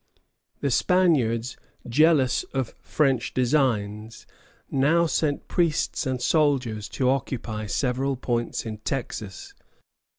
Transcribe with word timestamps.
The 0.61 0.71
Spaniards, 0.71 1.57
jealous 1.87 2.41
of 2.55 2.73
French 2.81 3.35
designs, 3.35 4.25
now 4.71 5.05
sent 5.05 5.47
priests 5.47 6.07
and 6.07 6.19
soldiers 6.19 6.89
to 6.97 7.11
occupy 7.11 7.67
several 7.67 8.15
points 8.15 8.65
in 8.65 8.79
Texas. 8.79 9.53